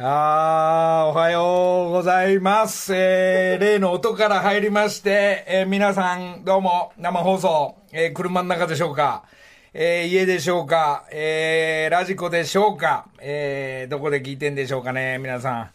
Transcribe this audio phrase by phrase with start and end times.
[0.00, 2.94] あー、おはようございます。
[2.94, 9.24] えー、例の音から入りまして、えー皆さんどうも生放送、えー車の中でしょうか、
[9.74, 15.70] えー家でしょうか、えーラジコでしょうか、えーどこで聞いてんでしょうかね、皆さん。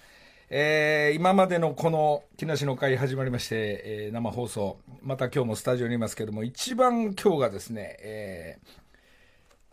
[0.49, 8.83] えー今までのこの木梨の会始まりまして、えー生放送、また今日もスタジオにいますけども、一番今日がですね、えー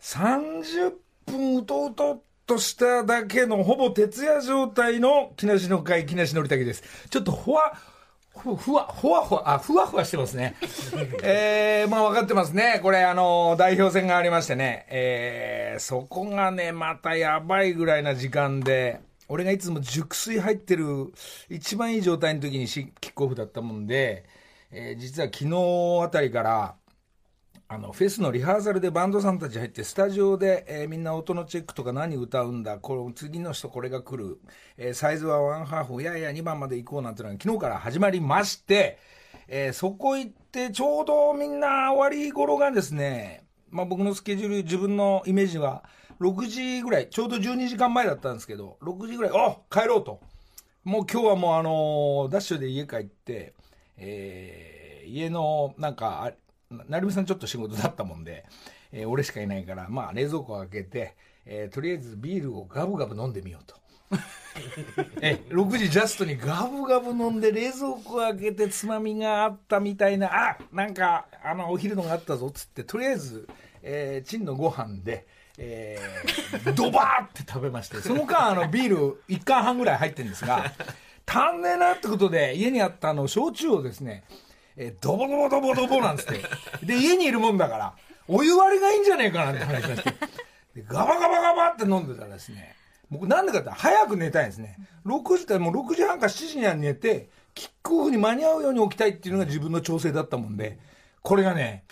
[0.01, 0.93] 30
[1.25, 6.83] 分うとうととしただけのほぼ徹夜状態の木梨の会木梨憲武です。
[7.09, 7.77] ちょっとふわ、
[8.37, 10.57] ふふわ、ふわふわ、あ、ふわふわしてますね。
[11.23, 12.81] えー、まあ分かってますね。
[12.83, 18.99] これあの、代表戦がありましてね、えー、そこがね、またやばいぐらいな時間で、
[19.29, 21.13] 俺がいつも熟睡入ってる
[21.47, 24.25] 一番いい状態の時にしキックオフだったもんで、
[24.71, 26.75] えー実は昨日あたりから、
[27.73, 34.41] あのフェスのリハーサルでバンドさんたち入ってスタジオで、えーみんな音のチェックとか何歌うんだこの次の人これが来る、
[34.75, 38.99] えーサイズはワンハーフいやいや2番まで行こうなんていうのが昨日から始まりまして、
[39.47, 45.85] えーそこ行ってちょうどみんな終わり頃がですね、まあ、僕のスケジュール自分のイメージは
[46.19, 50.19] 6時ぐらいちょうど12時間前だったんですけど6時ぐらいお帰ろうと。
[50.83, 53.53] もう今日はもうあのーダッシュで家帰って、
[53.95, 54.71] えー
[55.11, 56.31] 家のなんかあ
[56.87, 58.45] 成美さんちょっと仕事だったもんで、
[58.91, 63.75] えー俺しかいないからまあ冷蔵庫開けて、えーとりあえずビールをガブガブ飲んでみようと。
[65.21, 73.47] え6時ジャストにガブガブ飲んで冷蔵庫開けてつまみがあったみたいなあなんかあのお昼のがあったぞっつってとりあえず、
[73.81, 75.25] えー、チンのご飯で、
[75.57, 80.73] えー ドバーって食べましてその間あのビール1缶半ぐらい入ってるんですが
[81.25, 84.25] 足んねえなってことで家にあったあの焼酎をですね、
[84.77, 86.41] えードボドボドボドボなんつって。
[86.85, 87.93] で家にいるもんだから
[88.27, 90.11] お湯割りがいいんじゃねえかなんて話をして。
[90.75, 92.75] でガバガバガバって飲んでたらですね
[93.09, 94.77] 僕なんでかって早く寝たいんですね。
[95.05, 100.79] 6時からもう6時半か7時には寝てキックオフに間に合うように起きたいっていうのが自分の調整だったもんで
[101.21, 101.83] これがね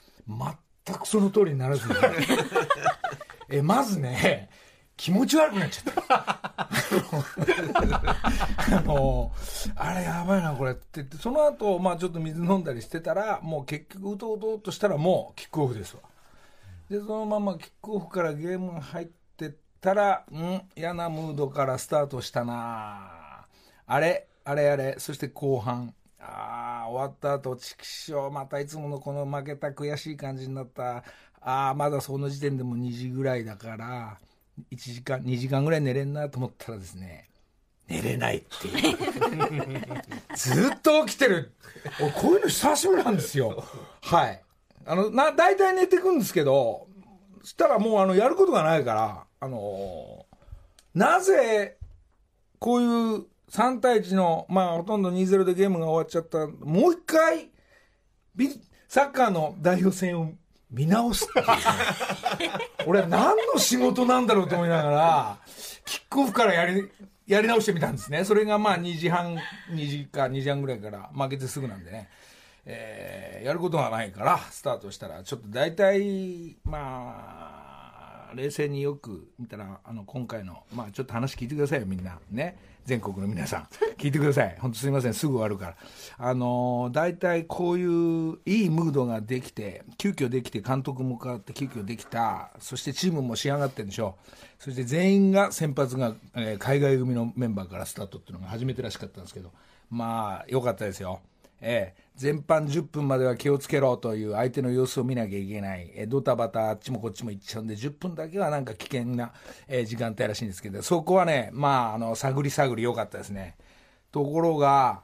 [0.85, 1.95] 全くその通りにならずに。
[3.51, 4.49] えまずね
[4.99, 5.99] 気持ち悪くなっちゃった。
[8.75, 9.31] あの
[9.77, 10.81] あれやばいなこれって。
[10.95, 16.01] 言ってその後まあちょっと水飲んだりしてたらもう結局うとうとうとしたらもうキックオフですわ。
[16.89, 19.07] でそのままキックオフからゲーム入っ
[19.37, 20.63] てったらん？
[20.75, 23.45] 嫌なムードからスタートしたな。
[23.87, 24.27] あれ？
[24.43, 24.95] あれあれ？
[24.99, 25.93] そして後半。
[26.19, 31.05] ああ終わった後畜生またいつものこの負けた悔しい感じになった。
[31.39, 34.17] ああまだその時点でも2時ぐらいだから。
[34.71, 37.29] 1時間2時間ぐらい寝れんなと思ったらですね
[37.87, 38.97] 寝れないっていう。
[40.37, 41.53] ずっと起きてる。
[41.99, 43.63] 俺こういうの久しぶりなんですよ。
[44.01, 44.41] はい。
[44.85, 46.87] あのな大体寝てくんですけど
[47.41, 50.25] そしたらもうあのやることがないからあの
[50.93, 51.77] なぜ
[52.59, 56.47] こういう3対1のまあほとんど2-0でゲームが終わっちゃった。
[56.47, 57.49] もう一回
[58.35, 58.49] ビ
[58.87, 60.33] サッカーの代表戦を
[60.71, 62.51] 見直すっていう
[62.85, 65.37] 俺は何の仕事なんだろうと思いながら
[65.85, 66.89] キックオフからやり
[67.25, 68.23] やり直してみたんですね。
[68.25, 69.35] それがまあ2時半
[69.71, 72.09] 2時か2時半ぐらいから負けてすぐなんでね、
[72.65, 75.23] えーやることがないからスタートしたら。
[75.23, 82.19] ちょっと大体まあ冷静によく見たらあの今回のまあちょっと話聞いてくださいよみんな。
[82.31, 82.57] ね。
[82.85, 83.67] 全国の皆さん
[83.97, 84.57] 聞いてください。
[84.59, 85.13] 本当すみません。
[85.13, 85.75] すぐ終わるから。
[86.17, 92.51] あの大体こういういいムードができて急遽できて監督も変わって急遽できた。
[92.59, 94.15] そしてチームも仕上がってるんでしょ
[94.59, 94.63] う。
[94.63, 99.51] そして全員が先発が、えー海外組のメンバーからスタートっていうのが初めてらしかったんですけど。
[99.89, 101.19] まあ良かったですよ。
[101.61, 109.31] ええ、前半10分までは気をつけろという相手の様子を見なきゃいけない、えドタバタあっちもこっちも行っちゃうんで10分だけはなんか危険な、
[109.67, 113.55] え時間帯らしいんですけどそこはねまああの探り探り良かったですね。
[114.11, 115.01] ところが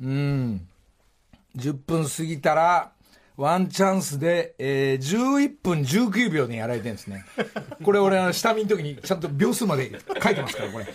[0.00, 0.68] うん
[1.56, 2.92] 10分過ぎたら
[3.36, 7.24] ワンチャンスで、えー11分19秒にやられてるんですね。
[7.84, 9.92] これ俺下見の時にちゃんと秒数まで
[10.22, 10.86] 書いてますからこれ。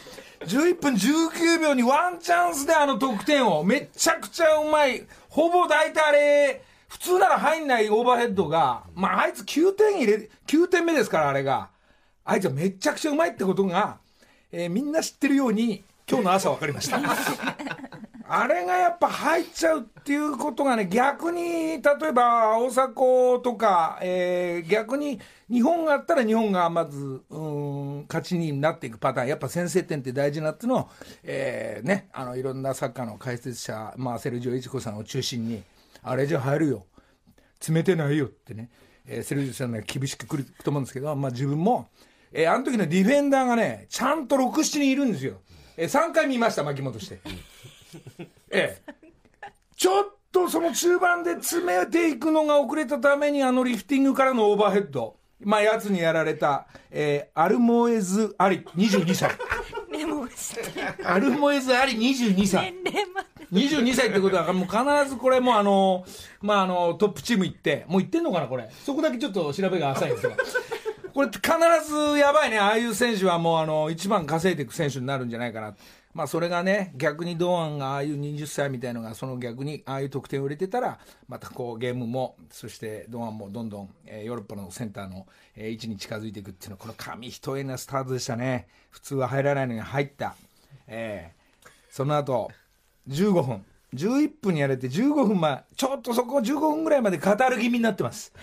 [0.46, 3.64] 11分19秒にワンチャンスであの得点を。
[3.64, 5.06] めちゃくちゃうまい。
[5.30, 11.70] ほぼ大体あれ普通なら入んないオーバーヘッドがまああいつ9点入れ9点目ですからあれが。
[12.24, 13.98] あいつはめちゃくちゃうまいってことが、
[14.52, 17.00] えーみんな知ってるように今日の朝分かりました。
[18.34, 25.20] あれがやっぱ入っちゃうっていうことがね、逆に、例えば大迫とか、えー逆に
[25.50, 30.90] 日本があったら日本がまず、うん、勝ちになっていくパターン、やっぱ先制点って大事なっていうのを、
[31.24, 35.62] えーね、あの、いろんなサッカーの解説者、まあ、セルジオ・イチコさんを中心に、
[36.02, 36.86] あれじゃ入るよ。
[37.56, 38.70] 詰めてないよってね、
[39.06, 41.90] えーセルジオさんが厳しくくると思うんですけど、まあ自分も、
[42.32, 45.42] えーあの時のディフェンダーがね、ちゃんと6、7人いるんですよ。
[45.76, 47.20] えー、3回見ました巻き戻して
[48.52, 48.94] ええ
[49.76, 59.32] ちょっとその中盤で詰めていくのが遅れたためにあのリフティングからのオーバーヘッドまあ、やつにやられた、えー、アルモエズ・アリ、22歳。
[59.92, 60.62] メモして
[61.04, 62.74] アルモエズ・アリ、22歳。
[62.84, 66.06] 年齢まで22歳ってことは、もう必ずこれもあの、
[66.42, 68.70] まあ、あの、トップチーム行って、もう行ってんのかな、これ。
[68.86, 70.36] そこだけちょっと調べが浅いんですが。
[71.14, 71.42] これ必
[71.92, 72.60] ずやばいね。
[72.60, 75.76] ああいう選手はもうあの、一番稼いでいく選手になるんじゃないかな。
[76.14, 88.68] まあ、それがね、逆に堂安がああいう20歳みたいのが、その逆にああいう得点を入れてたら、またこうゲームも、そして堂安もどんどん、えーヨーロッパのセンターの、えー位置に近づいていくっていうのは、この紙一重なスタートでしたね。
[88.90, 90.36] 普通は入らないのに入った。
[90.88, 91.42] えー
[91.90, 92.50] その後、
[93.10, 93.66] 15分。
[93.94, 98.34] 11分にやれて15分前、ちょっとそこ15分ぐらいまで語る気味になってます。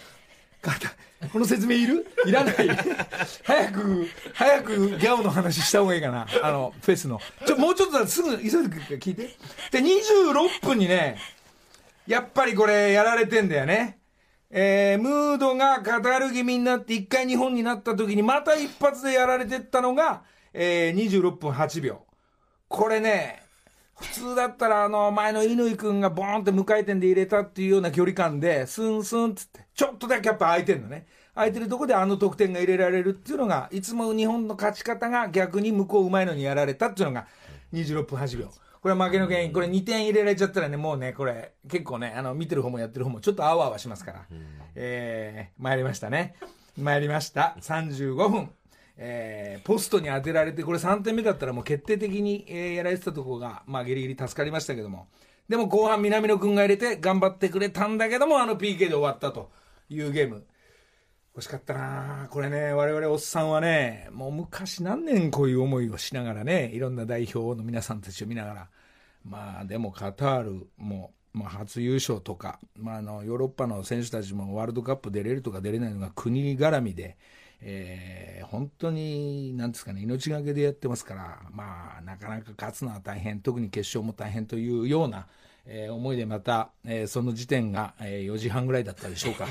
[1.32, 2.06] この説明いる？
[2.26, 2.54] いらない
[3.44, 6.26] 早く、早くギャオの話した方がいいかな。
[6.42, 7.20] あの、フェスの。
[7.46, 9.36] ちょ、もうちょっとすぐ急いで聞いて。
[9.72, 11.18] で、26分にね、
[12.06, 13.98] やっぱりこれやられてんだよね。
[14.50, 20.22] えー、ムードが語る気味になって一回日本になった時にまた一発でやられてったのが、
[20.54, 22.06] えー、26分8秒。
[22.68, 23.42] これね、
[24.00, 31.06] 普通だったらあの前の乾君がボーンって無回転で入れたっていうような距離感で、スンスンっつって、ちょっとだけやっぱ空いてんのね。
[31.34, 37.26] 空いてるとこであの得点が入れられるっていうのが、いつも日本の勝ち方が逆に向こううまいのにやられたっていうのが
[37.72, 38.48] 26分8秒。
[38.80, 44.26] これは負けの原因、これ2点入れられちゃったらね、もうね、これ結構ね、あの見てる方もやってる方もちょっとあわあわしますから。
[44.74, 46.36] えー、参りましたね。
[46.76, 47.56] 参りました。
[47.60, 48.50] 35分。
[48.98, 55.08] えーポストに当てられて、これ3点目だったらもう決定的に、えーやられてたところが、まあギリギリ助かりましたけども。
[55.48, 59.50] でも後半南野くんが入れて頑張ってくれたんだけども、あの PK で終わったと
[59.88, 60.44] いうゲーム。
[61.38, 68.68] 惜しかったなこれね、我々おっさんはね、もう昔何年こういう思いをしながらね、いろんな代表の皆さんたちを見ながら、
[69.24, 77.16] まあでもカタールも、まあ、初優勝とか、まあ、あのヨーロッパの選手たちもワールドカップ出れるとか出れないのが国絡みで、
[77.60, 85.26] えー本当に、なんですかね、命がけでやってますから、まあ、なかなか勝つのは大変、特に決勝も大変というような、
[85.66, 89.46] えー思いでまた、えーその時点が、えー4時半ぐらいだったでしょうか。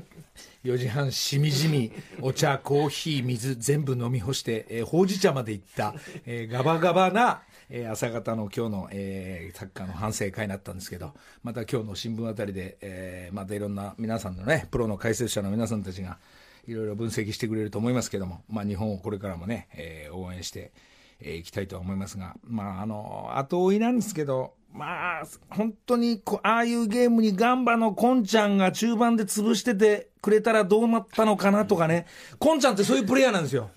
[0.64, 5.94] 4時半しみじみお茶コーヒー水全部飲み干して、えーほうじ茶まで行った、
[6.26, 16.18] えーガバガバな、えー朝方の今日の、えーサッカーの反省会になったんですけどまた今日の新聞あたりで、えーまたいろんな皆さんのねプロの解説者の皆さんたちが
[16.66, 20.72] いろいろ分析してくれると思いますけども、まあ、日本をこれからもね、えー応援して
[21.20, 32.06] えーいきたいとは思いますが、まあ、あの後追いなんですけどまあ、本当にこああいうゲームにガンバのコンちゃんが中盤で潰しててくれたらどうなったのかなとかね、
[32.38, 33.70] コンちゃんってそういうプレイヤーなんですよ。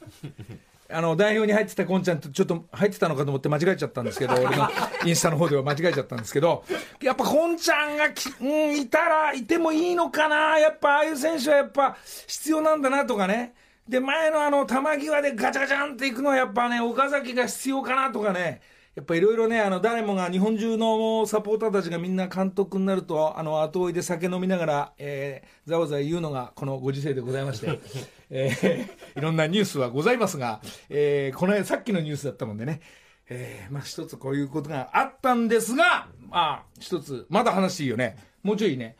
[0.92, 4.68] あの代表に入ってたコンちゃんとちょっと入ってたのかと思って間違えちゃったんですけど、 俺の
[5.06, 6.64] インスタの方では間違えちゃったんですけど、
[7.02, 11.98] やっぱコンちゃんがき、うん、いたらいてもいいのかな、やっぱああいう選手はやっぱ
[12.28, 13.54] 必要なんだなとかね。
[13.88, 18.62] で、前のあの、球際でガチャガチャンっていくのはやっぱね、岡崎が必要かなとかね。
[19.00, 27.80] やっぱいろいろね、あの、誰もが、日本中のサポーターたちがみんな監督になると、あの、後追いで酒飲みながら、えー、ざわざわ言うのが、このご時世でございまして、
[28.30, 30.60] えーいろんなニュースはございますが、
[30.90, 32.82] えーこの間さっきのニュースだったもんでね、
[33.30, 38.18] えーまあ一つこういうことがあったんですが、まあ一つ、まだ話いいよね。
[38.44, 38.98] もうちょいね。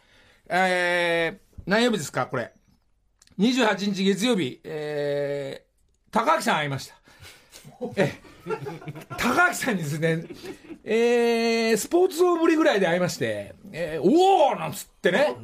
[0.48, 2.54] えー、何曜日ですか、これ。
[3.38, 6.96] 28日月曜日、えー、高木さん会いました。
[7.98, 8.14] え
[9.18, 10.24] 高木さんにですね、
[10.84, 15.36] えー、スポーツ大ぶりぐらいで会いまして、えー、おおなんつってね、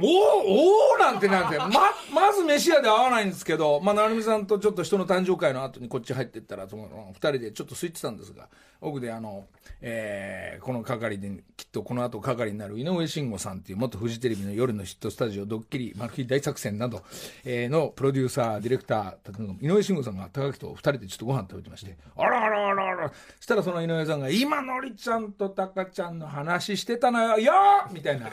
[0.00, 1.68] おおなんてなんて、ま、
[2.14, 8.48] まず飯屋で会わないんですけど、まあ、成美さんとちょっと人の誕生会の後にこっち入ってったら、その二人でちょっと空いてたんですが、
[8.80, 9.46] 奥であの、
[9.82, 17.02] えーこの係で、きっとこの後係になる井上慎吾さんっていう元フジテレビの夜のヒットスタジオ、ドッキリ、マル秘大作戦など、
[17.44, 28.30] えーのプロデューサー、ディレクター、井上慎吾さんが高木と二人でちょっとご飯食べてまして、あらあらあらあら、したらその井上さんが、今のりちゃんと高ちゃんの話してたのよ、よーみたいな。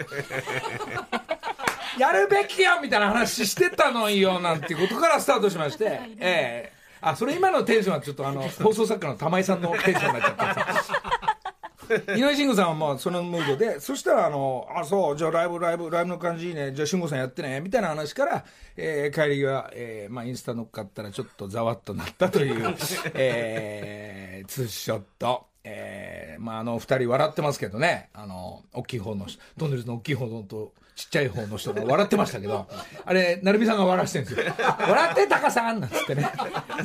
[2.00, 6.74] やるべきよみたいな話してたのよなんてことからスタートしまして、ええ。
[7.01, 11.39] あそれ今のテンションはちょっとあの 放送作家の玉井さんのテンションになっちゃった
[12.15, 16.72] 井上慎吾さんはもうそのムードでそしたらあのあそうじゃあライブライブライブの感じいいね。
[16.72, 18.46] じゃあ慎吾さんやってねみたいな話から、
[18.77, 22.75] えー帰り際、えーまあ、インスタ乗っかったらちょっとざわっとなったという、
[23.15, 28.10] えーツーショット、えーまあ、あの二人笑ってますけどね。
[28.13, 32.68] あのの大きい方の人トンネルズの大きい方のとちっちゃい方の人が笑ってましたけど
[33.06, 36.29] あれ成美さんが笑わしてるんですよ「笑ってタカさん!」なんつってね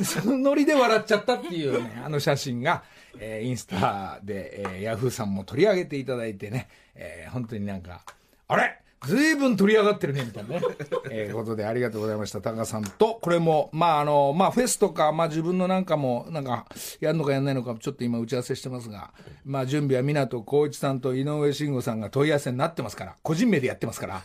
[0.05, 2.81] そのノリで笑っちゃったっていうねあの写真が、
[3.19, 8.03] えーインスタで、えーヤフーさんも取り上げていただいてね、えー本当になんか
[8.47, 10.61] あれずいぶん取り上がってるね、みたいなね。
[11.11, 12.41] えーことでありがとうございました。
[12.41, 16.65] タカさんと、これも、まあ、あの、まあ、フェスとか、まあ、自分のなんかも、なんか、
[16.99, 19.11] やるのかやんないのか、ちょっと今打ち合わせしてますが、
[19.45, 24.21] まあ、準備は湊光一さんと井上慎吾さんが問い合わせになってますから、個人名でやってますから、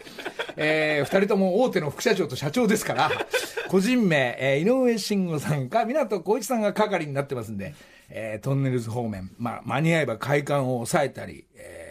[0.56, 3.10] えー二人とも大手の副社長と社長ですから、
[3.68, 7.74] 個人名、えー井上慎吾さんか、湊光一さんが係になってますんで、
[8.08, 11.90] えートンネルズ方面、まあ、間に合えば快感を抑えたり、えー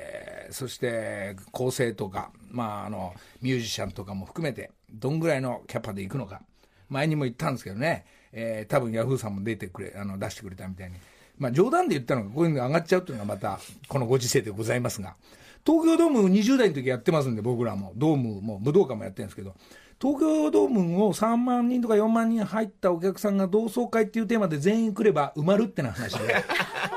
[0.51, 6.41] そして構成とか、まあ、あのミュージシャンとかも含めてどんぐらいのキャパでいくのか。
[6.89, 10.95] 前にも言ったんですけどね、えー多分ヤフーさんも出てくれあの出してくれたみたいに、
[11.37, 15.15] まあ、冗談で言ったのがこういうのが上がっちゃうというのがまたこのご時世でございますが。
[15.65, 17.93] 東京ドーム20代の時やってますんで僕らも。
[17.95, 19.55] ドームも武道館もやってるんですけど。
[20.01, 26.35] 東京ドームを3万人とか4万人入ったお客さんが同窓会っていうテーマで全員来れば埋まるってな話で。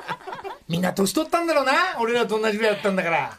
[0.69, 1.73] みんな年取ったんだろうな。
[2.01, 3.39] 俺らと同じぐらいやったんだから。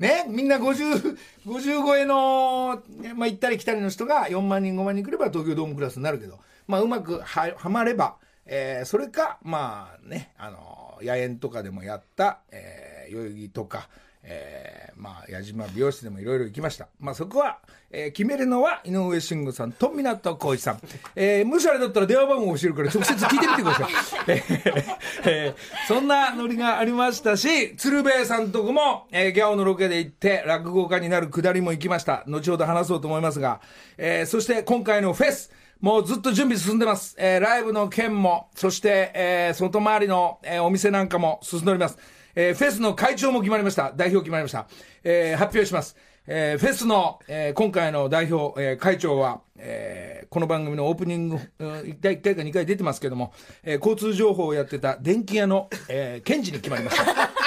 [0.00, 2.82] ねみんな50、50超えの、
[3.16, 13.88] まあ、行ったり来たりの人が4万人、5万人来れば東京ドームクラスになるけど、まあ、うまくははまれば、えーそれか、まあね、あの、野猿とかでもやった、えー代々木とか、
[14.22, 16.88] えーまあ、矢島美容室でもいろいろ行きました。
[16.98, 17.58] まあ、そこは、
[17.90, 20.80] えー決めるのは井上慎吾さんと湊浩一さん。
[21.16, 23.88] えー、もしあれだったら電話番号教えるから直接聞いてみてください。
[24.28, 24.94] えー
[25.24, 32.24] えーそんなノリがありましたし、鶴瓶さんとこも、えーギャオのロケで行って落語家になるくだりも行きました。
[32.26, 33.60] 後ほど話そうと思いますが、
[33.96, 37.14] えーそして今回のフェス、もうずっと準備進んでます。
[37.18, 41.96] えーライブの件も、そして、えー外回りの、えーお店なんかも進んでおります。
[42.40, 43.92] えーフェスの会長も決まりました。
[43.96, 44.68] 代表決まりました。
[45.02, 45.96] えー発表します。
[46.28, 53.32] えーフェスの、えー今回の代表、えー会長は、えーこの番組のオープニング、うん第1回か2回出てますけども、
[53.64, 57.37] えー交通情報をやってた電気屋の、えー、検事に決まりました。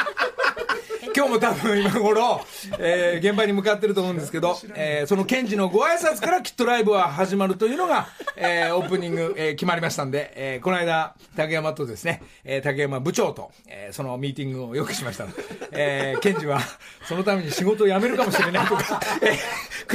[1.21, 2.41] 今日も多分今頃、
[2.79, 15.27] えー現場に向かってると思うんですけど、えーその検事のご挨拶からきっとライブは始まるというのが、えーオープニング、えー決まりましたんで、えーこの間、竹山とですね、えー竹山部長と、えーそのミーティングをよくしました。
[15.73, 16.59] えー検事は、
[17.07, 19.37] そのために仕事を辞めるかもしれないとか、えー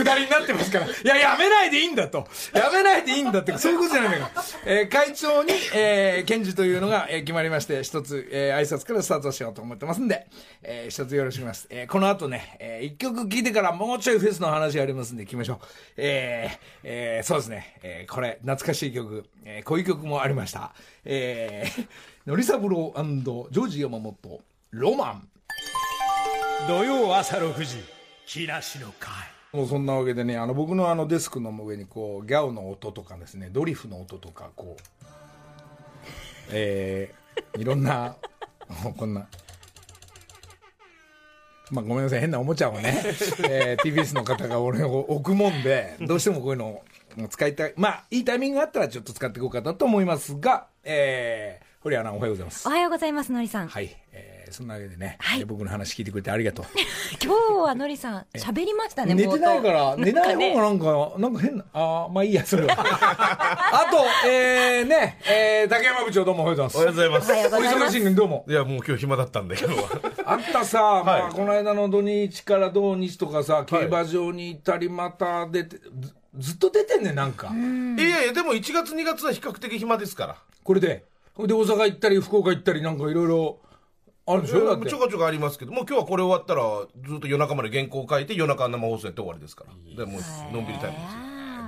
[0.05, 2.29] 下りになってますから、いや、やめないでいいんだと。
[2.53, 4.29] やめないでいいんだって、そういうことじゃないのよ。
[4.65, 10.27] えー会長に、えー検事というのが、えー決まりまして、一つ、えー挨拶からスタートしようと思ってますんで、
[10.63, 11.67] えー一つよろしくお願いします。
[11.71, 15.59] えーこの後ね、えー一曲聴いてからもうちょいフェスの話ありますんで、聞きましょう。
[15.97, 20.73] えーえーそうですね、えーこれ、懐かしい曲、えーこういう曲もありました。
[21.05, 21.87] えー、
[22.29, 25.29] のりさぶろうジョージ山本、ロマン。
[26.69, 27.77] 土曜朝6時
[28.27, 29.13] 木梨の会
[29.53, 35.05] もうそんなわけでね、あの僕のあのデスクの上にこうギャオの音とかですね、ドリフの音とかこう、
[36.51, 38.17] えー、いろんな、
[38.99, 39.29] こんな。
[41.71, 43.03] まあ、ごめんなさい、変なおもちゃをね、
[43.49, 46.85] えー TBS の方が俺を置くもんで、どうしてもこういうのを
[47.29, 52.71] 使いたい、まあ、いいタイミングがあったらちょっと使っていこうかなと思いますが、えー、堀アナおはようございますお。
[52.71, 53.69] はようございます、のりさん。
[53.69, 53.97] はい、
[54.47, 56.67] えーそんなわけでね、はいえー僕の話聞いてくれてありがとう。
[57.23, 62.75] 今日はのりさん、喋りましたね、寝てないから、寝ない方がなんかねなんか、変な、あーまあいいや、それは。
[62.79, 66.77] あと、えー、ね、えー、竹山部長どうもおはようございます。
[66.77, 67.33] おはようございます。
[67.33, 68.45] お忙しいのにどうも。
[68.49, 69.89] いや、もう今日暇だったんで、今日は。
[70.27, 77.51] あんたさ、まあ、この間の土日から土日とかさ、競馬場に行ったり、また出て、ずずっと出てんねなんか。
[77.53, 80.37] いやいや、でも1月2月は比較的暇ですから。
[80.63, 81.05] これで。
[81.35, 83.59] これで大阪行ったり、福岡行ったり、なんかいろいろ
[84.27, 84.67] あるでしょ？
[84.67, 84.99] だってちょ。
[84.99, 90.05] こちょこありますけど、もう今日はこれ終わったら、ずっと夜中まで原稿を書いて、夜中生放送やって終わりですから。
[90.05, 90.93] でもう、のんびりタイ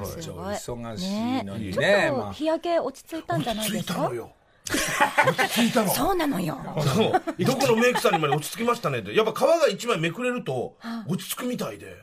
[0.01, 0.35] ムですよ。
[0.43, 0.83] あーすごい。
[0.85, 1.09] 忙し
[1.43, 2.11] いのにちね。
[2.11, 3.95] まあょっと日焼け落ち着いたんじゃない落ですか？
[3.95, 4.31] ち着いたのよ。
[4.73, 5.91] 落ち着いたの？
[5.91, 6.59] そうなのよ。
[6.79, 9.15] そうどこのメイクさんにまで落ち着きましたねって。
[9.15, 11.97] やっぱ皮が一枚めくれると、落ち着くみたいで。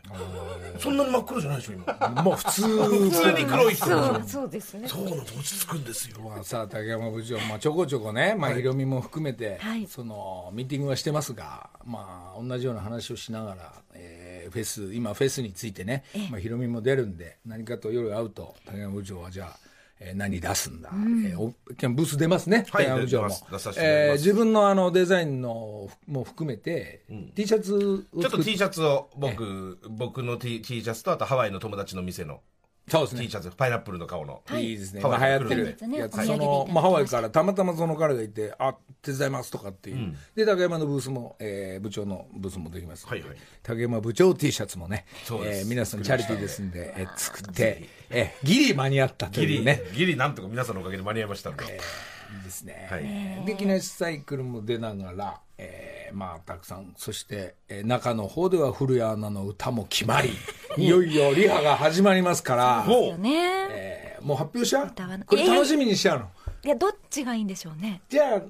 [0.80, 2.24] そんなに真っ黒じゃないでしょ、今。
[2.24, 2.62] もう普通。
[2.64, 4.88] 普通に黒い人そう、そうですね。
[4.88, 6.20] そうなんです、落ち着くんですよ。
[6.22, 19.58] まあさあ竹山部長、まあ、ちょこちょこね、まあ、ヒロミも含めて、はいそのミーティングはしてますが、まあ、同じような話をしながら、えーフェス今フェスについてね、まあ、ヒロミも出るんで何かと夜会うと竹山部長はじゃあ
[20.00, 23.30] えー何出すんだ、えーお今日ブース出ますね、はい竹山部長も
[23.78, 27.04] えー自分のあのデザインのも含めて、
[27.36, 32.42] T シャツをちょっと T シャツを僕、僕の T, T シャツとあとハワイの友達の店の
[32.88, 34.42] そうですね T シャツ、パイナップルの顔の。
[34.60, 35.02] いいですね。
[35.02, 36.26] ハワイまあ流行ってるやつ。
[36.26, 40.16] その、まあハワイからたまたまその彼がいて、あ、手伝いますとかっていう。
[40.36, 43.20] で、竹山のブースも、えー部長のブースもできますので。
[43.22, 49.82] はいはい竹山部長 T シャツもね、そうですえー皆さんチャリティーですんで、えー作って、えーギリ間に合ったとギリ、いうね。
[49.96, 51.64] ギリなんとか皆さんのおかげで間に合いましたんで。
[51.64, 52.88] いいですね。
[52.92, 60.30] はいで、木梨サイクルも出ながら、えーまあ、たくさん、そして、えー中の方では古谷アナの歌も決まり、
[60.82, 63.68] いよいよリハが始まりますから、もよね。
[63.72, 64.92] えーもう発表しちゃう？
[65.28, 66.26] これ楽しみにしちゃうの。
[66.64, 68.02] いや、どっちがいいんでしょうね。
[68.10, 68.42] じゃあ、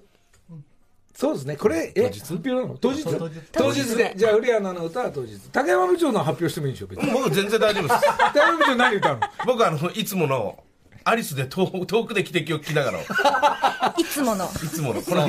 [1.14, 3.04] そうですね、これ、え、発表なの当日？
[3.04, 4.14] 当日当日で。
[4.16, 5.38] じゃあ、古谷アナの歌は当日。
[5.52, 7.12] 竹山部長の発表してもいいでしょ、別に。
[7.12, 8.02] 僕全然大丈夫です。
[8.20, 9.28] 竹山部長何歌うの？
[9.46, 10.64] 僕あの、いつもの、
[11.04, 13.00] アリスで遠遠くで汽笛を聞きながら、
[13.98, 14.46] いつもの。
[14.46, 15.28] いつもの、この、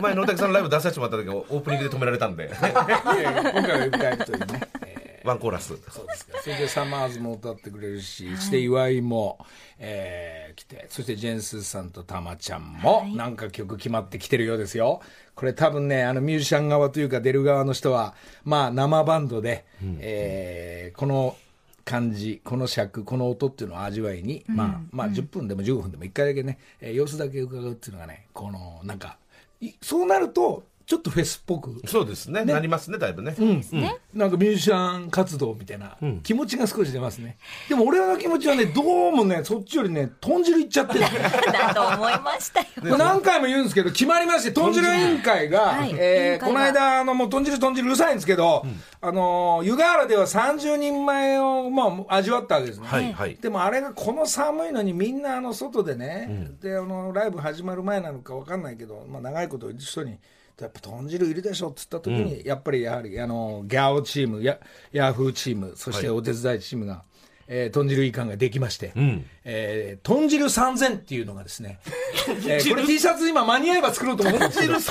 [0.00, 4.60] 前、野竹さんのライブ出させてもらった時オープニングで止められたんで、 いやいや今回は歌えるというね。
[5.24, 5.68] えーワンコーラス。
[5.68, 6.38] そうですか。
[6.42, 9.38] それでサマーズも歌ってくれるし、して岩井も、
[9.78, 15.00] えー来て、そしてジェンスーさんとたまちゃんも、なんか曲決まってきてるようですよ。
[15.34, 18.14] これ多分ね、あのミュージシャン側というか出る側の人は、
[18.44, 19.64] まあ生バンドで、
[20.00, 21.36] えーこの
[21.84, 29.18] 感じ、この尺、この音っていうのを味わいに、まあ、まあ10分でも15分でも1回だけね、えー様子だけ伺うっていうのがね、この、なんか、
[29.60, 32.44] いそうなると、ちょっとフェスっぽくそうですね。
[32.44, 33.34] なりますね、だいぶね。
[34.12, 37.38] なんかミュージシャン活動みたいな気持ちが少し出ますね。
[37.68, 41.00] でも俺の気持ちはね、どうもね、そっちよりね、豚汁いっちゃってる。
[41.52, 42.66] だと思いましたよ。
[42.98, 48.66] 何回も言うんですけど、決まりまして、豚汁委員会が、はいえーこの間、あの、もう豚汁豚汁うるさいんですけど、
[49.00, 52.86] あの、湯河原では30人前を、まあ、味わったわけですね。
[52.86, 53.36] はい、はい。
[53.36, 60.18] でもあれがこの寒いのにみんなあの外でね、であのライブ始まる前なのか分かんないけど、まあ、長いこと言う人に
[60.60, 64.58] やっぱ豚汁いるでしょっつった時に、やっぱりやはりあのギャオチームや
[64.92, 67.02] ヤフーチームそしてお手伝いチームが、
[67.48, 69.26] えー豚汁いかんができまして、ん。
[69.44, 71.78] えー豚汁3000っていうのがですね、
[72.46, 74.78] えーこれ T シャツ今間に合えば作ろうと思ってるんですけど。
[74.80, 74.90] 汁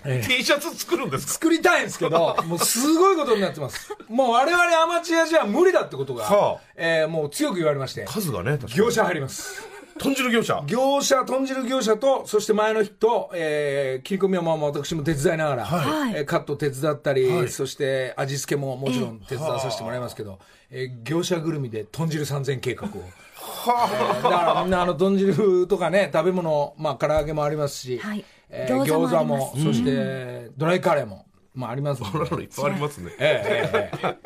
[0.00, 1.32] 3000、T シャツ作るんですか？
[1.34, 3.90] 作りたいんですけど、 もうすごいことになってます。
[4.08, 6.60] もう我々アマチュアじゃ無理だってことが、はあ。
[6.76, 9.62] えーもう強く言われまして、数がね、業者入ります。
[9.98, 10.62] 豚汁業者。
[10.66, 16.14] 業者、豚汁業者と、そして前の日と、えー、切り込みはまあ私も手伝いながら、はい。
[16.16, 17.48] えーカット手伝ったり、はい。
[17.48, 20.38] そして味付けももちろん手伝わさせてもらいますけど、
[20.70, 22.90] えー業者ぐるみで豚汁3000計画を。
[22.94, 28.24] えーだからみんなあの豚汁とかね、食べ物、まあ唐揚げもありますし、はい。
[28.50, 33.12] えー餃子も、そしてドライカレーも、まあありますんでこんなのいっぱいありますね。
[33.18, 34.16] えええ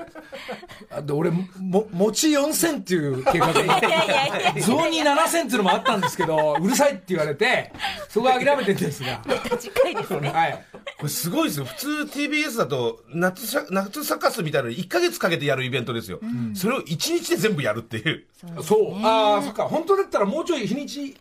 [0.99, 1.45] えで俺も
[1.93, 7.73] 餅4000っていう計画いやいやいや雑煮7000っていうのもあったんですけどうるさいって言われて
[8.09, 9.23] そこは諦めてるんですが
[9.59, 10.31] 近いですね。
[10.31, 10.65] はい
[10.99, 11.65] これすごいですよ。
[11.65, 16.19] 普通 TBS だと夏サ、夏サカスみたいなの1ヶ月かけてやるイベントですよ。
[16.55, 18.25] それを1日で全部やるっていう。
[18.63, 21.17] そうああそっか本当だったらもうちょい日にちい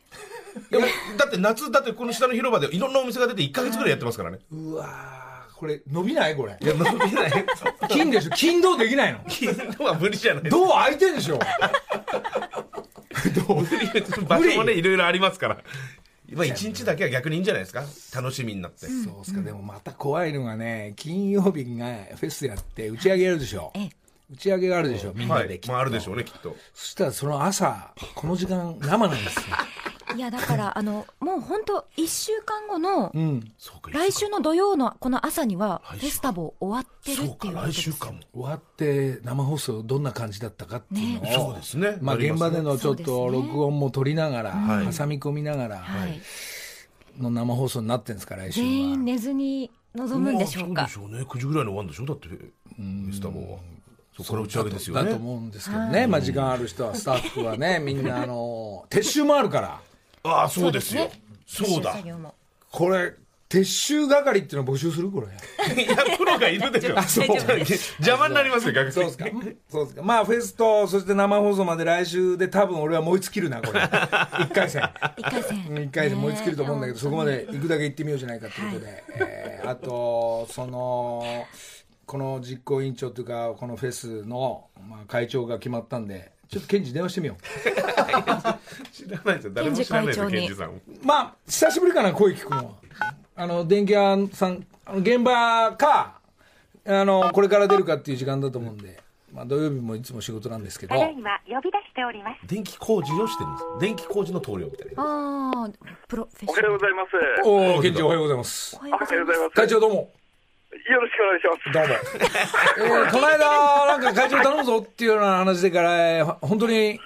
[0.71, 0.79] や
[1.17, 4.39] だって夏、だってこの下の広場でいろんなお店が出て1ヶ月ぐらいやってますからね。
[4.51, 5.26] うわー
[5.57, 6.35] これ伸びない？
[6.35, 6.55] これ。
[6.61, 7.31] いや、伸びない。
[7.89, 8.29] 金でしょ？
[8.31, 9.19] 金銅できないの？
[9.27, 10.43] 昨日は無理じゃない。
[10.43, 11.39] です銅空いてんでしょ？
[14.27, 15.57] 場所もね、いろいろありますから。
[16.33, 17.83] まあ1日だけは逆にいいんじゃないですか？
[18.13, 18.85] 楽しみになって。
[18.87, 23.71] そうっすか、でもまた怖いのがね金曜日がフェスやって打ち上げやるでしょ。
[23.75, 23.89] ええ
[24.29, 25.67] 打ち上げがあるでしょみんはないで、きっ。
[25.67, 26.55] とまああるでしょうね、きっと。
[26.73, 29.55] そしたらその朝この時間生なんですよ。
[30.15, 33.51] いや、だから、 あの、もう本当一週間後の、うん。
[33.91, 38.19] 来週の土曜のこの朝には、フェスタボ終わってるそうか、っていうことです来週かも。
[38.33, 41.33] 終わって生放送どんな感じだったかっていうのを、ね。
[41.33, 41.97] そうですね。
[42.01, 44.93] まあ、現場でのちょっと録音も取りながら、はい。
[44.93, 46.21] 挟み込みながらはい。
[47.17, 48.67] の生放送になってるんですから来週は。
[48.67, 50.81] 全員寝ずに臨むんでしょうか。
[50.81, 50.87] まあ。
[50.87, 51.25] そうでしょうね。
[51.25, 53.59] 9時ぐらいに終わるんでしょだって、フェスタもは。
[54.17, 55.03] そこから打ち上げですよね。
[55.03, 59.81] だと思うんですけどね、まあ、時間ある人はスタッフはね みんなあの撤収もあるから
[60.23, 61.21] ああ、そうですよね。
[61.45, 61.95] そうだ。
[62.71, 63.13] これ
[63.49, 65.27] 撤収係っていうのを募集するこれ
[65.81, 67.01] いや、プロがいるでしょ。
[67.03, 68.91] そう邪魔になりますよ、逆に。
[68.91, 69.25] そうですか。
[69.69, 70.03] そうですか。
[70.03, 73.79] まあ、フェスと、そして生放送まで来週で多分俺は燃え尽きるな、これ。
[74.43, 74.81] 一回戦。
[75.15, 75.83] 一回戦。
[75.83, 79.03] 一回戦燃え尽きると思うんだけど、ねそこまで行くだけ行ってみようじゃないかということで。
[79.15, 81.45] えーあと、その、
[82.07, 87.35] この実行委員長というか、このフェスの、まあ、会長が決まったんで、ちょっと検事電話してみよ
[88.93, 89.51] 知らないですよ。
[89.53, 90.69] 誰も知らないですよ、ケンジさん。
[90.69, 90.81] う。
[91.03, 92.71] まあ、久しぶりかな、声聞くのは。
[93.35, 96.21] あの、電気屋さん、あの現場か、
[96.85, 99.01] あの、これから出るかっていう時間だと思うんで、
[99.33, 102.47] まあ、土曜日もいつも仕事なんですけどた、だいま呼び出しております。
[102.47, 103.65] 電気工事をしてるんです。
[103.81, 105.03] 電気工事の棟梁みたいな。
[105.03, 105.69] ああ、
[106.07, 106.87] プロフェッおはようごショナル。
[106.87, 107.49] ざいます。
[107.49, 109.49] おお、検事おはようございますおはようございます。
[109.49, 110.16] 会長どうも。
[110.85, 111.71] よろしくお願いします。
[111.71, 111.93] どうも。
[113.03, 116.99] えー、この間、なんか会長頼むぞっていうような話でから、本当に、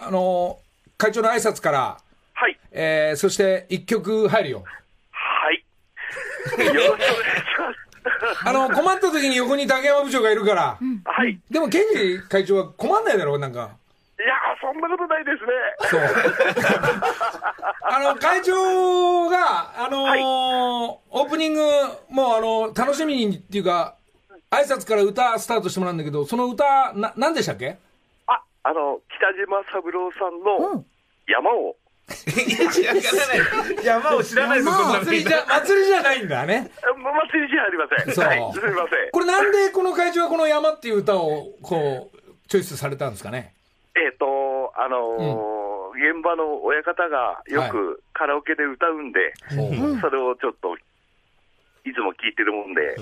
[0.00, 0.58] あの
[0.96, 1.98] 会長の挨拶から、
[2.34, 2.58] はい。
[2.72, 4.64] えー、そして一曲入るよ。
[5.10, 5.64] はい。
[6.64, 7.08] よろしくお願いし
[7.58, 8.48] ます。
[8.48, 10.78] あの、困った時に横に竹山部長がいるから。
[11.04, 11.32] はい。
[11.32, 13.70] いでも、ケンジ会長は困んないだろう、なんか。
[14.62, 15.52] や、そんなことないですね。
[15.90, 16.00] そう。
[17.82, 21.60] あの、会長が、あのーオープニング、
[22.10, 23.94] もうあの、楽しみにっていうか、
[24.50, 27.76] 挨拶から歌スタートしてもらうんだけど、その歌、な、何でしたっけ？
[28.26, 30.42] あ、あの、北島三郎さん
[30.74, 30.84] の
[31.26, 31.76] 山を、
[32.08, 33.04] いや知らない
[33.84, 36.70] 山を知らないですよ、そんなの祭りじゃ、祭りじゃないんだね。
[37.30, 38.14] 祭りじゃありません。
[38.14, 38.52] そうはい。
[38.54, 39.10] すみません。
[39.12, 42.18] これなんでこの会長はこの山っていう歌を、こう、
[42.48, 43.52] チョイスされたんですかね？
[44.78, 49.18] えっ、と、あのー現場の親方がよくカラオケで歌うんで、
[49.50, 49.56] そ
[50.10, 50.76] れをちょっと、
[51.84, 52.94] いつも聞いてるもんで、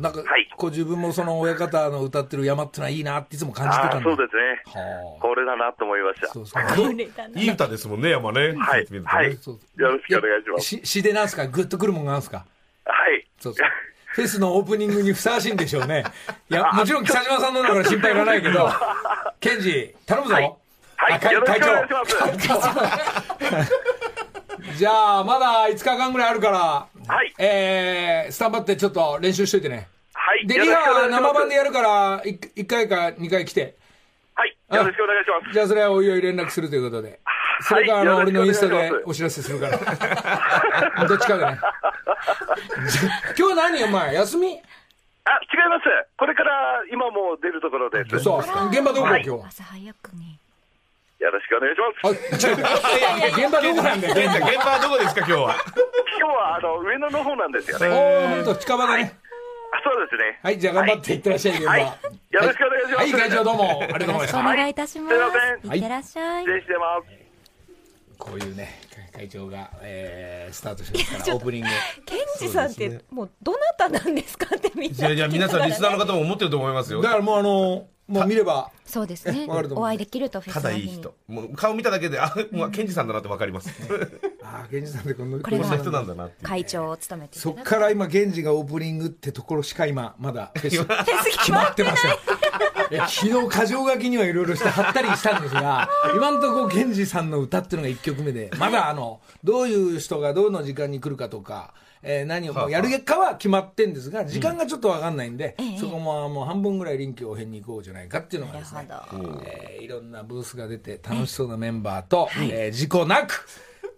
[0.00, 4.62] なんか、はいこう自分もその親方の歌ってる山ってのはいいなっていつも感じてたんだああ、そうですね。
[4.66, 6.26] はあこれだなと思いました。
[6.28, 7.40] そうですか。
[7.40, 8.40] いい歌ですもんね、山ね。
[8.56, 10.64] はいはいそうよろしくお願いします。
[10.64, 11.46] し詩でなんすか？
[11.46, 12.38] グッとくるもんがあるんすか？
[12.84, 13.24] はい。
[13.38, 13.68] そうそう。
[14.06, 16.02] フェスのオープニングにふさわしいんでしょうね。
[16.50, 18.68] いや、もちろん北島さんのだから心配いらないけど、
[19.40, 20.34] ケンジ、頼むぞ。
[20.34, 20.54] はい
[20.96, 22.64] はいあ会よろしくお願いし会ま
[23.64, 23.68] す。
[23.68, 23.74] 長
[24.76, 29.88] じゃあ、まだ5日間ぐらいあるから、はいえー、スタンバってちょっと練習しといてね。
[30.14, 30.46] はい。
[30.46, 33.76] で、よリハ生版でやるから、1回か2回来て。
[34.34, 34.56] はい。
[34.74, 35.52] よろしくお願いします。
[35.52, 37.20] じゃあ、それはおいおい連絡するということで。
[37.60, 39.78] それから、あの、はい俺のインスタでお知らせするから。
[41.06, 41.58] どっちかでね。
[43.38, 44.60] 今日何お前休み？
[45.26, 45.84] あ、違います。
[46.16, 48.18] これから今もう出るところです。
[48.20, 48.40] そう。
[48.70, 49.48] 現場どこ、はい今日は。
[49.48, 50.38] 朝早くに。
[51.20, 52.16] よろしくお願いします。
[53.40, 54.78] 現場どこなんだよ、現場。
[54.80, 55.54] どこですか、今日は？
[56.18, 57.88] 今日はあの上野の方なんですよね。
[57.88, 59.18] おー、ほんと、近場だね。
[59.72, 60.40] あそうですね。
[60.42, 61.70] はい、じゃあ頑張っていってらっしゃい、現場。
[61.70, 61.88] はいよ
[62.40, 64.40] ろしくお願いしますはい、会長どうも、ありがとうございました。
[64.40, 65.14] お願いいたします。
[65.16, 66.42] はいすいませんいってらっしゃい。
[66.42, 67.24] 失礼してます。
[68.18, 68.80] こういうね、
[69.12, 71.68] 会長が、えー、スタートしてますから、オープニング。
[72.06, 74.98] ケンジさんって、もうどなたなんですかってみんな。
[74.98, 77.10] いやいや、皆さん、リスナーの方も思ってると思いますよだ。
[77.10, 79.46] からもうあの、もう見れば、そうですね。
[79.48, 81.14] お会いできるとフェスただいい人。
[81.26, 83.70] もう顔見ただけで、あ、もうケンジさんだなってわかります。
[84.42, 86.48] ああ、源氏さんってこの、これがこんな人なんだなっていう。
[86.48, 90.84] 会長を務めてそっから今、源氏がオープニングってところしか今、まだフェス
[91.38, 92.12] 決まってません。
[93.08, 101.72] 昨日、箇条書きにはいろいろして貼ったりしたんですが、 今のところ、源氏さんの歌っていうのが1曲目で、まだあの、どういう人がどの時間に来るかとか、
[102.06, 108.88] えー何をもうやるかは決まってんですが、時間がちょっとわかんないんで、そこももう半分ぐらい臨機応変に行こうじゃないかっていうのがですね、
[109.44, 113.46] えーいろんなブースが出て楽しそうなメンバーと、えー事故なく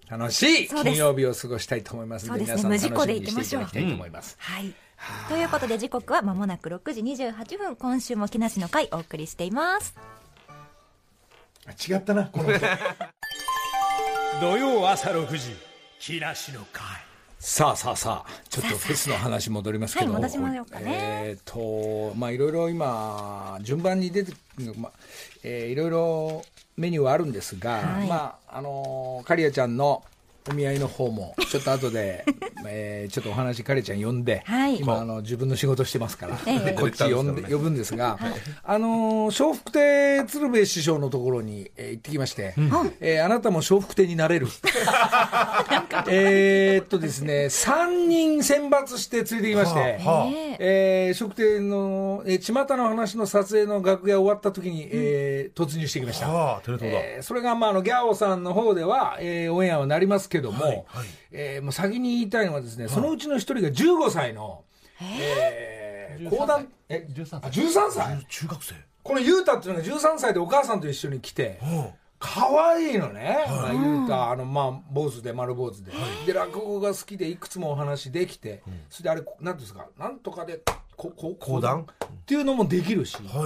[0.09, 2.29] 楽しい金曜日を過ごしたいと思います。
[2.29, 2.65] のでそうです。
[2.69, 3.63] ね皆さん楽しみに無事故で行きましょう。
[3.65, 4.37] していただきたいと思います。
[4.39, 4.75] はい。
[5.29, 9.95] ということで時刻は間もなく6時28分、今週も木梨の会お送りしています。
[11.67, 12.61] あ違ったなこの音
[14.41, 15.57] 土曜朝6時
[15.99, 17.06] 木梨の会
[17.39, 20.13] さあさあさあちょっとフェスの話戻りますけど。
[20.13, 20.87] はい戻しましょうかね。
[20.95, 24.33] えっ、とまあいろいろ今順番に出て
[24.79, 24.93] まあ
[25.43, 26.45] えーいろいろ
[26.77, 28.09] メニューはあるんですが、はい。
[28.09, 30.03] まああのーカリアちゃんの
[30.49, 32.25] お見合いの方もちょっと後で、
[32.67, 34.77] えーちょっとお話カリアちゃん呼んで、はい。
[34.79, 36.73] 今あの自分の仕事してますから、ええ。
[36.79, 38.19] こっち呼んで呼ぶんですが、
[38.65, 42.55] あのー笑福亭鶴瓶師匠のところに、えー行ってきまして、
[43.01, 44.47] えーあなたも笑福亭になれる。
[46.09, 50.27] えーっとですね、3人選抜して連れてきまして、はあ。
[50.59, 51.11] ええ。
[51.11, 56.29] ー、食亭の、えー、巷の話の撮影の楽屋終わった時に、えー突入してきました。
[56.29, 56.63] はあ。
[56.83, 60.85] えーそれが、まあ、あの、ギャオさんの方では、えーオンエアはなりますけども、はいはい。
[61.33, 64.65] えーもう先に言いたいのはですね、そのうちの一人が15歳の、
[65.01, 67.51] えー、講談、え、13歳。
[67.51, 68.27] 13歳？
[68.29, 68.75] 中学生。
[69.03, 71.67] このユータっていうのが13歳でお母さんと一緒に来て、う。
[71.67, 71.89] ん。
[72.19, 75.93] 可愛いのね、まあ、言うたあのまあ坊主で丸坊主で、
[76.27, 80.63] で落語が好きでいくつもお話できて、それであれなんていうんですかなんとかで
[80.97, 81.83] ここ講談？
[81.83, 81.85] っ
[82.27, 83.17] ていうのもできるし。
[83.17, 83.45] こ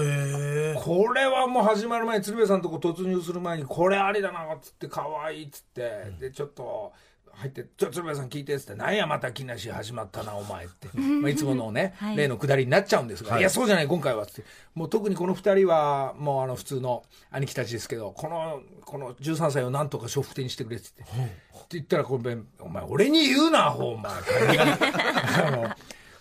[1.12, 6.92] れはもう始まる前に鶴瓶さんのとこ突入する前にこれありだなっつって可愛いっつって、でちょっと
[7.32, 12.16] 入って「ちょ鶴瓶さん聞いて」っつって「なんやまた木梨始まったなお前」って、 まあ、いつものね、はい。
[12.16, 14.44] 例のくだりになっちゃうんですが「い、やそうじゃない今回は」っつって。
[14.74, 21.02] もう特にこの二人はもうあの普通の兄貴たちですけどこのこの13歳をなんとか笑福亭にしてくれっつって。
[21.02, 21.06] っ
[21.70, 25.70] て言ったらこれお前俺に言うなアホお前 あの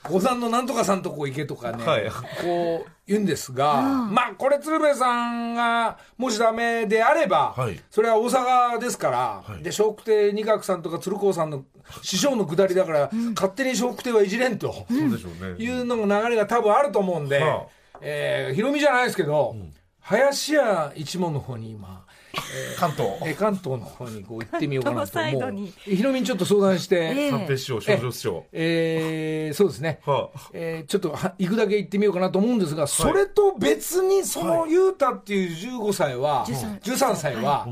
[0.04, 2.10] 五山のなんとかさんとこ行けとかね、 はい。
[2.42, 7.80] こう言うんですが、まあこれ鶴瓶さんがもしダメであれば、はい。
[7.92, 9.64] それは大阪ですから、い。
[9.64, 11.64] で笑福亭二角さんとか鶴光さんの
[12.02, 15.64] 師匠のくだりだから、勝手に笑福亭はいじれんと、そうでしょうね。
[15.64, 18.00] いうのの流れが多分あると思うんで、はあ。
[18.02, 19.56] えーヒロミじゃないですけど、
[20.02, 22.06] 林家一門の方に今、
[22.78, 23.10] 関東。
[23.26, 27.32] えー関東の方にこう行ってみようかなと関東サイドもうにひろみにちょっと相談して、ええ。
[27.32, 30.40] 三平師匠少女師匠えーそうですね、はあ。
[30.54, 37.68] えーちょっとは行くだけ行ってみようかなと思うんですが、それと別にその雄太っていう15歳は、13 13歳は、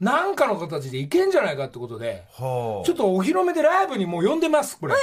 [0.00, 2.86] 何かの形でいけんじゃないかってことで、はあ。
[2.86, 4.94] ちょっとお披露目でライブにもう呼んでます、これ。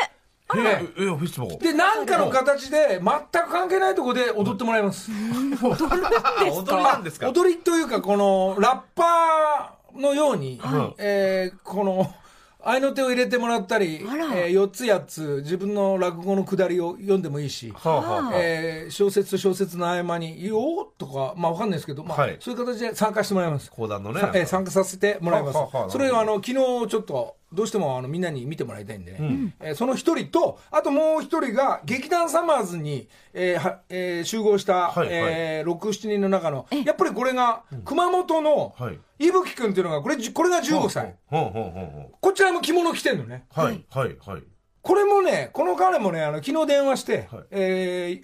[0.53, 1.57] えでえフェスティバル。
[1.59, 5.09] で、何かの形で、全く関係ないところで踊ってもらいます。
[5.11, 7.29] あ踊りなんですか？
[7.29, 10.59] 踊りというか、この、ラッパーのように、
[10.97, 12.13] えーこの、
[12.67, 13.97] 合いの手を入れてもらったり、
[14.35, 18.21] え4つ8つ自分の落語のくだりを読んでもいいし、はあはあ。
[18.23, 22.37] はあえー小説と小説の合間に「よー」とかまあわかんないですけど、まあはい。
[22.39, 23.69] そういう形で参加してもらいます。
[23.71, 25.89] 講談のねさえー参加させてもらいます、はあはあはあ。
[25.91, 35.09] それをあの昨日ちょっとどうしてもあのみんなに見てもらいたいんでね、えーその一人とあともう一人が劇団サマーズに、えーはえー集合した、はいはい。
[35.11, 38.99] えー67人の中のやっぱりこれが熊本のはい。
[39.17, 43.45] 伊吹君っていうのがこれじこれが15歳、こちらも着物着てんのね。
[43.53, 44.43] はいはいはい。
[44.81, 47.43] これもね、この彼もね、あの昨日電話して、はい。
[47.51, 48.23] え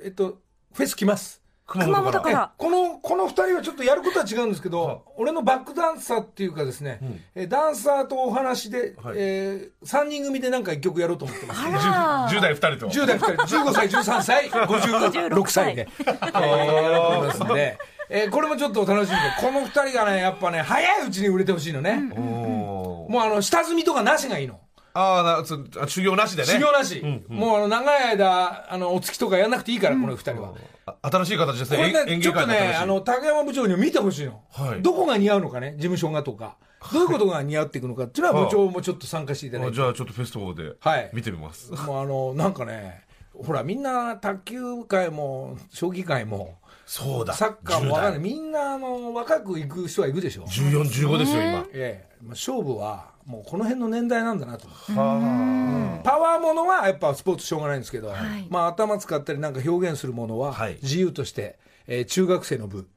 [0.00, 0.40] ーえっと、
[0.72, 1.41] フェス来ます。
[1.80, 2.52] 熊本から。
[2.58, 7.00] この、この二人はちょっとやることは違うんですけど、俺のバックダンサーっていうかですね、
[7.34, 9.14] えーダンサーとお話で、はい。
[9.16, 11.60] えー、3人組でなんか一曲やろうと思ってます。
[11.64, 12.92] あら10代2人と。
[12.92, 15.74] 10代2人、15歳、13歳、 56歳。
[15.76, 17.78] で、えーやろうと思いますんで、
[18.10, 21.98] えーこれもちょっと楽しみで、この二人がね、やっぱね、早いうちに売れてほしいのね。
[22.12, 24.60] おーもうあの、下積みとかなしがいいの。
[24.94, 26.48] ああなつあ修行なしでね。
[26.48, 30.52] 修行なし、もうあの長い間あのお月とかやんなくていいから、この二人は。
[30.86, 34.82] あ新しい形ですこねれねちょっとねあの竹山部長にも見てほしいの、はい。
[34.82, 36.56] どこが似合うのかね事務所がとか。
[36.92, 41.10] どういうことが似合っていくのかっていうのは部長もちょっと参加していただいて、あじゃあちょっとフェスティバルではい。
[41.12, 47.34] 見てみます、もうあのなんかねほらみんな卓球界も将棋界もそうだ。
[47.34, 48.20] サッカーもわかんない。
[48.20, 51.66] 10みんなあの若く行く人はいくでしょ、代1415ですよ今。
[51.72, 52.16] ええ。
[52.20, 54.66] まあ勝負はもうこの辺の年代なんだなと。
[54.66, 58.14] 思ってはパワーものはやっぱスポーツしょうがないんですけど、い。
[58.50, 60.78] まあ、頭使ったりなんか表現するものははい。
[60.82, 62.88] 自由として、えー中学生の部、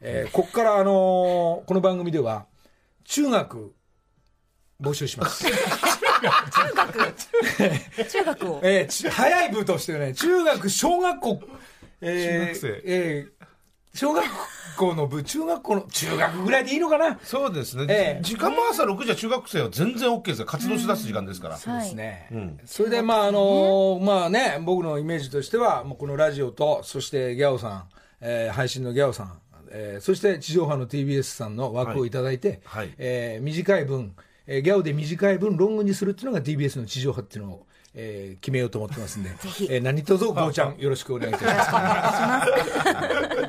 [0.00, 2.46] えーこっから、あのーこの番組では
[3.04, 3.74] 中学
[4.80, 5.50] 募集します、中
[8.24, 8.52] 学？
[8.52, 8.60] を？
[8.62, 11.40] えーち早い部としてね中学小学校、
[12.00, 12.82] えー中学生。
[12.84, 13.42] えー
[13.94, 14.24] 小学
[14.78, 17.08] 校の部中学校の中学ぐらいでいいのかな？
[17.08, 18.22] あそうですね、ええ。
[18.22, 20.40] 時間も朝6時は中学生は全然 OK です。
[20.40, 22.58] よ活動しだす時間ですから、そうですね、ん。
[22.64, 27.84] それでまああのまあね僕のイメージとしてはもうこのラジオとそしてギャオさん、
[28.22, 29.38] えー配信のギャオさん、
[29.70, 32.94] えーそして地上波の TBS さんの枠をいただいて、はいはい。
[32.96, 34.14] えー短い分、
[34.46, 39.30] えーギャオで短い分ロングにするっていうのが TBS の地上波っていうのを、えー決めようと思ってますんで。
[39.70, 42.52] えー何卒ゴーちゃんよろしくお願いいたします。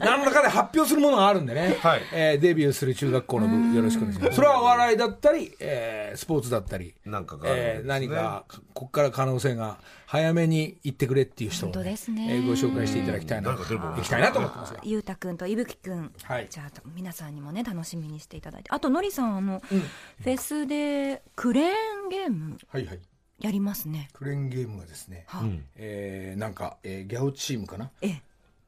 [0.03, 2.01] 何らかで発表するものがあるんでね、はい。
[2.11, 4.35] えーデビューする中学校の部よろしくお願いします。
[4.35, 7.49] それはお笑いだったり、えースポーツだったりなんかがね。
[7.55, 12.35] えー何かここから可能性が早めに行ってくれっていう人を、本当ですね。
[12.35, 16.47] えーご紹介していただきたいな行きたいなと思ってますがゆうたくんといぶきくん、はい。
[16.49, 18.71] じゃあ皆さんにもね楽しみにしていただいて。
[18.71, 21.71] あとのりさんあの、フェスでクレー
[22.05, 22.57] ンゲーム。
[22.69, 22.99] はいはい
[23.43, 24.09] やりますね。
[24.13, 25.43] クレーンゲームがですね、は
[25.75, 27.91] えーなんか、えーギャオチームかな？
[28.01, 28.21] ええ。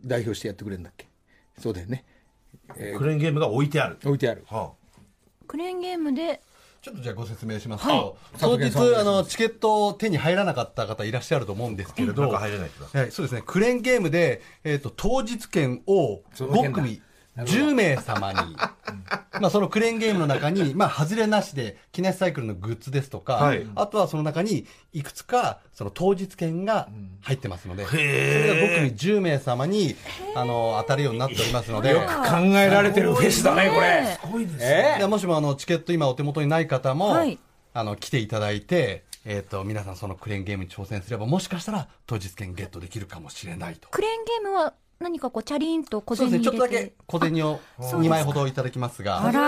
[0.03, 1.07] 代表してやってくれるんだっけ？
[1.57, 2.03] そうだよね、
[2.75, 4.43] えークレーンゲームが置いてある、置いてある。
[4.47, 4.73] は
[5.47, 6.41] クレーンゲームで
[6.81, 7.85] ちょっとじゃあご説明します。
[7.85, 7.97] はい。
[7.97, 16.69] と、当日あのチケット手に入らなかった方いらっしゃると思うんですけれど、か入れないけどはい、そうですね、クレーンゲームで、えー、と当日券をその件だ。
[16.69, 17.01] 5組、
[17.37, 18.55] 10名様に、
[19.41, 23.67] まあそのクレーンゲームの中に、まあ、外れなしで、木梨サイクルのグッズですとか、はい。
[23.75, 26.87] あとはその中にいくつかその当日券が
[27.21, 29.95] 入ってますので、それが5組10名様に
[30.35, 31.93] あの当たるようになっておりますので。
[31.95, 34.01] 考えられてるフェスだねこれ。
[34.01, 37.37] ねすごいですえでもしもあのチケット今お手元にない方も、はい。
[37.73, 43.89] あの来ていただいて、えー、と皆さんそのクレーンゲームに挑戦すればもしかしたら当日券ゲットできるかもしれないと。
[43.89, 46.39] クレーンゲームは何かこうチャリンと小銭ね。
[46.39, 49.21] ちょっとだけ小銭を2枚ほどいただきますが。
[49.21, 49.39] あらだ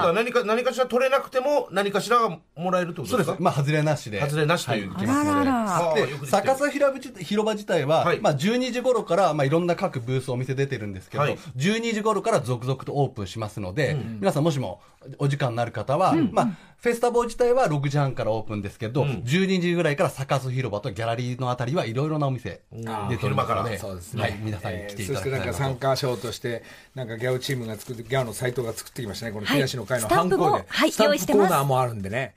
[0.00, 3.24] から何か何かしら取れなくても何かしらがもらえるってことですか？
[3.24, 3.42] そうです。
[3.42, 4.20] まあ外れなしで。
[4.20, 5.30] 外れなしというはい、いきますので。
[5.30, 8.20] あららはあで逆さ広場広場自体は、はい。
[8.20, 11.38] まあ、12時頃から、まあ、いろんな各ブースお店出てるんですけど、はい。
[11.56, 14.80] 12時頃から続々とオープンしますので、皆さんもしも
[15.18, 16.46] お時間になる方は、まあ、
[16.78, 26.62] フェスタボー自体は6時半からオープンですけど、12時ぐらいからサカス広場とギャラリーのあたりはいろいろなお店出ておりますので、そうですね、はい、皆さんに来ていただきたいえーそしてなんか参加賞として
[26.94, 29.32] なんかギャオチームが作ってギャオのサイトが作ってきましたね。
[29.32, 29.56] このはい。
[29.56, 32.34] 東の会のハンコではいスタンプ用意してますコーナーもあるんでね